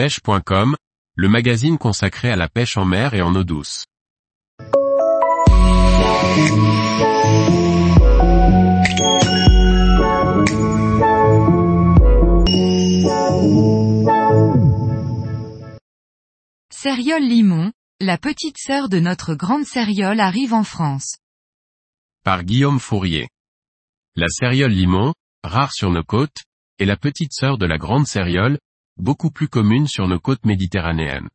pêche.com, 0.00 0.76
le 1.14 1.28
magazine 1.28 1.76
consacré 1.76 2.30
à 2.30 2.36
la 2.36 2.48
pêche 2.48 2.78
en 2.78 2.86
mer 2.86 3.12
et 3.12 3.20
en 3.20 3.34
eau 3.34 3.44
douce. 3.44 3.84
Cériole 16.70 17.22
limon, 17.22 17.70
la 18.00 18.16
petite 18.16 18.56
sœur 18.56 18.88
de 18.88 19.00
notre 19.00 19.34
grande 19.34 19.66
céréole 19.66 20.20
arrive 20.20 20.54
en 20.54 20.64
France. 20.64 21.18
Par 22.24 22.44
Guillaume 22.44 22.80
Fourier. 22.80 23.28
La 24.16 24.28
céréole 24.30 24.72
limon, 24.72 25.12
rare 25.44 25.74
sur 25.74 25.90
nos 25.90 26.04
côtes, 26.04 26.44
est 26.78 26.86
la 26.86 26.96
petite 26.96 27.34
sœur 27.34 27.58
de 27.58 27.66
la 27.66 27.76
grande 27.76 28.06
céréole, 28.06 28.58
beaucoup 29.00 29.30
plus 29.30 29.48
commune 29.48 29.88
sur 29.88 30.06
nos 30.06 30.20
côtes 30.20 30.44
méditerranéennes. 30.44 31.28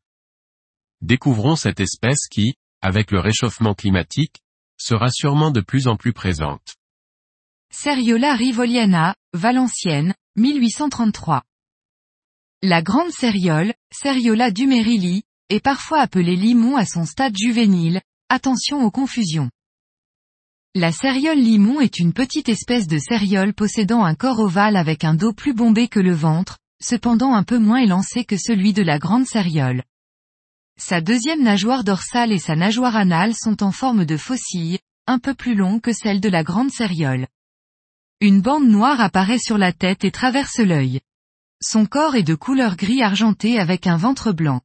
Découvrons 1.01 1.55
cette 1.55 1.79
espèce 1.79 2.27
qui, 2.29 2.55
avec 2.81 3.11
le 3.11 3.19
réchauffement 3.19 3.73
climatique, 3.73 4.37
sera 4.77 5.09
sûrement 5.09 5.51
de 5.51 5.61
plus 5.61 5.87
en 5.87 5.95
plus 5.95 6.13
présente. 6.13 6.75
Ceriola 7.71 8.35
rivoliana, 8.35 9.15
Valenciennes, 9.33 10.13
1833. 10.37 11.43
La 12.61 12.81
grande 12.81 13.11
céréole, 13.11 13.73
Ceriola 13.91 14.51
dumerili, 14.51 15.23
est 15.49 15.59
parfois 15.59 15.99
appelée 15.99 16.35
limon 16.35 16.77
à 16.77 16.85
son 16.85 17.05
stade 17.05 17.35
juvénile, 17.37 18.01
attention 18.29 18.83
aux 18.83 18.91
confusions. 18.91 19.49
La 20.73 20.91
céréole 20.91 21.39
limon 21.39 21.79
est 21.79 21.99
une 21.99 22.13
petite 22.13 22.49
espèce 22.49 22.87
de 22.87 22.97
céréole 22.97 23.53
possédant 23.53 24.03
un 24.03 24.15
corps 24.15 24.39
ovale 24.39 24.75
avec 24.75 25.03
un 25.03 25.13
dos 25.13 25.31
plus 25.31 25.53
bombé 25.53 25.87
que 25.87 25.99
le 25.99 26.13
ventre, 26.13 26.57
cependant 26.85 27.33
un 27.33 27.43
peu 27.43 27.57
moins 27.57 27.79
élancé 27.79 28.25
que 28.25 28.37
celui 28.37 28.71
de 28.71 28.83
la 28.83 28.99
grande 28.99 29.25
céréole. 29.25 29.83
Sa 30.77 31.01
deuxième 31.01 31.41
nageoire 31.41 31.83
dorsale 31.83 32.31
et 32.31 32.37
sa 32.37 32.55
nageoire 32.55 32.95
anale 32.95 33.33
sont 33.33 33.63
en 33.63 33.71
forme 33.71 34.05
de 34.05 34.17
faucille, 34.17 34.77
un 35.07 35.17
peu 35.17 35.33
plus 35.33 35.55
longs 35.55 35.79
que 35.79 35.93
celle 35.93 36.19
de 36.19 36.29
la 36.29 36.43
grande 36.43 36.71
céréole. 36.71 37.27
Une 38.21 38.41
bande 38.41 38.67
noire 38.67 39.01
apparaît 39.01 39.39
sur 39.39 39.57
la 39.57 39.73
tête 39.73 40.03
et 40.03 40.11
traverse 40.11 40.59
l'œil. 40.59 41.01
Son 41.61 41.87
corps 41.87 42.15
est 42.15 42.23
de 42.23 42.35
couleur 42.35 42.75
gris 42.75 43.01
argenté 43.01 43.59
avec 43.59 43.87
un 43.87 43.97
ventre 43.97 44.31
blanc. 44.31 44.61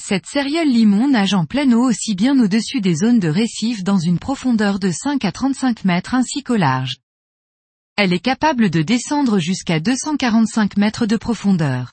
Cette 0.00 0.26
céréole 0.26 0.68
limon 0.68 1.08
nage 1.08 1.34
en 1.34 1.44
pleine 1.44 1.74
eau 1.74 1.82
aussi 1.82 2.14
bien 2.14 2.38
au-dessus 2.40 2.80
des 2.80 2.96
zones 2.96 3.20
de 3.20 3.28
récifs 3.28 3.84
dans 3.84 3.98
une 3.98 4.18
profondeur 4.18 4.78
de 4.78 4.90
5 4.90 5.24
à 5.24 5.32
35 5.32 5.84
mètres 5.84 6.14
ainsi 6.14 6.42
qu'au 6.42 6.56
large. 6.56 7.03
Elle 7.96 8.12
est 8.12 8.20
capable 8.20 8.70
de 8.70 8.82
descendre 8.82 9.38
jusqu'à 9.38 9.78
245 9.78 10.76
mètres 10.76 11.06
de 11.06 11.16
profondeur. 11.16 11.92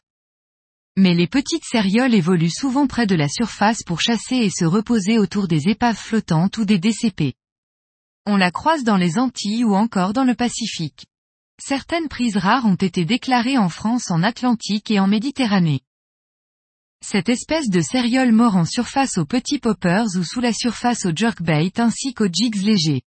Mais 0.97 1.13
les 1.13 1.27
petites 1.27 1.63
cérioles 1.63 2.16
évoluent 2.16 2.49
souvent 2.49 2.88
près 2.88 3.05
de 3.05 3.13
la 3.13 3.30
surface 3.30 3.83
pour 3.83 4.02
chasser 4.02 4.38
et 4.38 4.49
se 4.49 4.66
reposer 4.66 5.19
autour 5.19 5.47
des 5.47 5.69
épaves 5.69 5.95
flottantes 5.95 6.57
ou 6.57 6.66
des 6.66 6.79
DCP. 6.79 7.35
On 8.25 8.35
la 8.35 8.49
croise 8.49 8.83
dans 8.83 8.97
les 8.97 9.19
Antilles 9.19 9.63
ou 9.63 9.75
encore 9.75 10.13
dans 10.13 10.23
le 10.23 10.33
Pacifique. 10.33 11.05
Certaines 11.63 12.07
prises 12.07 12.38
rares 12.38 12.66
ont 12.66 12.75
été 12.75 13.05
déclarées 13.05 13.59
en 13.59 13.69
France 13.69 14.09
en 14.09 14.23
Atlantique 14.23 14.89
et 14.89 14.99
en 14.99 15.07
Méditerranée. 15.07 15.81
Cette 17.05 17.29
espèce 17.29 17.69
de 17.69 17.81
céréole 17.81 18.31
mord 18.31 18.55
en 18.55 18.66
surface 18.66 19.19
aux 19.19 19.25
petits 19.25 19.59
poppers 19.59 20.07
ou 20.16 20.23
sous 20.23 20.41
la 20.41 20.53
surface 20.53 21.05
au 21.05 21.16
jerkbait 21.16 21.79
ainsi 21.79 22.16
qu'aux 22.16 22.27
jigs 22.31 22.63
légers. 22.63 23.03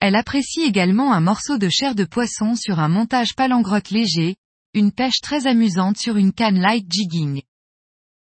Elle 0.00 0.14
apprécie 0.14 0.60
également 0.60 1.12
un 1.12 1.20
morceau 1.20 1.58
de 1.58 1.68
chair 1.68 1.94
de 1.94 2.04
poisson 2.04 2.54
sur 2.54 2.78
un 2.78 2.88
montage 2.88 3.34
palangrotte 3.34 3.90
léger, 3.90 4.36
une 4.74 4.92
pêche 4.92 5.20
très 5.20 5.46
amusante 5.46 5.96
sur 5.96 6.16
une 6.16 6.32
canne 6.32 6.60
light 6.60 6.86
jigging. 6.88 7.42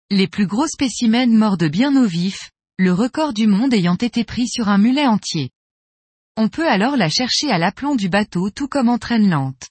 Les 0.10 0.28
plus 0.28 0.48
gros 0.48 0.68
spécimens 0.68 1.28
mordent 1.28 1.70
bien 1.70 1.96
au 1.96 2.06
vif, 2.06 2.52
le 2.78 2.94
record 2.94 3.34
du 3.34 3.48
monde 3.48 3.74
ayant 3.74 3.96
été 3.96 4.24
pris 4.24 4.48
sur 4.48 4.70
un 4.70 4.78
mulet 4.78 5.08
entier. 5.08 5.50
On 6.38 6.50
peut 6.50 6.68
alors 6.68 6.98
la 6.98 7.10
chercher 7.10 7.50
à 7.50 7.58
l'aplomb 7.58 7.96
du 7.96 8.10
bateau 8.10 8.50
tout 8.50 8.68
comme 8.68 8.90
en 8.90 8.98
traîne 8.98 9.30
lente. 9.30 9.70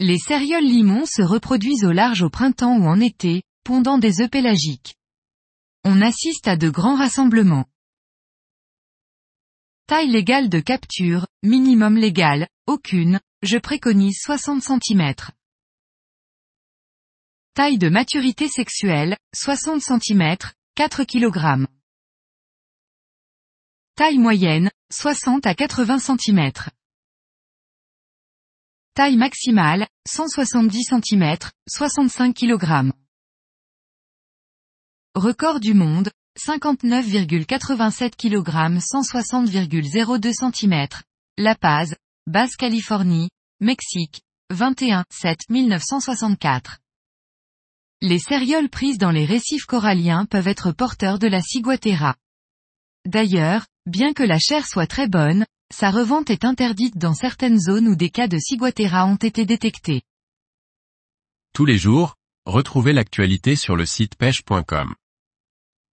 Les 0.00 0.18
cérioles 0.18 0.64
limons 0.64 1.06
se 1.06 1.22
reproduisent 1.22 1.84
au 1.84 1.92
large 1.92 2.22
au 2.22 2.30
printemps 2.30 2.76
ou 2.76 2.86
en 2.86 2.98
été, 2.98 3.42
pondant 3.64 3.98
des 3.98 4.20
œufs 4.20 4.30
pélagiques. 4.30 4.96
On 5.84 6.00
assiste 6.00 6.48
à 6.48 6.56
de 6.56 6.70
grands 6.70 6.96
rassemblements. 6.96 7.66
Taille 9.92 10.08
légale 10.08 10.48
de 10.48 10.58
capture, 10.58 11.26
minimum 11.42 11.98
légal, 11.98 12.48
aucune, 12.66 13.20
je 13.42 13.58
préconise 13.58 14.16
60 14.22 14.62
cm. 14.62 15.12
Taille 17.52 17.76
de 17.76 17.90
maturité 17.90 18.48
sexuelle, 18.48 19.18
60 19.34 19.82
cm, 19.82 20.38
4 20.76 21.04
kg. 21.04 21.66
Taille 23.94 24.16
moyenne, 24.16 24.70
60 24.90 25.46
à 25.46 25.54
80 25.54 25.98
cm. 25.98 26.52
Taille 28.94 29.18
maximale, 29.18 29.86
170 30.08 30.84
cm, 30.84 31.36
65 31.68 32.34
kg. 32.34 32.92
Record 35.14 35.60
du 35.60 35.74
monde, 35.74 36.10
59,87 36.38 38.16
kg 38.16 38.78
160,02 38.78 40.32
cm. 40.32 40.88
La 41.38 41.54
Paz, 41.54 41.94
Basse-Californie, 42.26 43.28
Mexique, 43.60 44.22
21 44.50 45.04
7 45.10 45.38
1964. 45.50 46.78
Les 48.00 48.18
cérioles 48.18 48.68
prises 48.68 48.98
dans 48.98 49.10
les 49.10 49.24
récifs 49.24 49.66
coralliens 49.66 50.24
peuvent 50.24 50.48
être 50.48 50.72
porteurs 50.72 51.18
de 51.18 51.28
la 51.28 51.40
ciguatera. 51.40 52.16
D'ailleurs, 53.06 53.66
bien 53.86 54.12
que 54.12 54.22
la 54.22 54.38
chair 54.38 54.66
soit 54.66 54.86
très 54.86 55.08
bonne, 55.08 55.46
sa 55.72 55.90
revente 55.90 56.30
est 56.30 56.44
interdite 56.44 56.98
dans 56.98 57.14
certaines 57.14 57.60
zones 57.60 57.88
où 57.88 57.94
des 57.94 58.10
cas 58.10 58.28
de 58.28 58.38
ciguatera 58.38 59.06
ont 59.06 59.16
été 59.16 59.44
détectés. 59.46 60.02
Tous 61.54 61.66
les 61.66 61.78
jours, 61.78 62.16
retrouvez 62.46 62.92
l'actualité 62.92 63.54
sur 63.54 63.76
le 63.76 63.86
site 63.86 64.16
pêche.com 64.16 64.94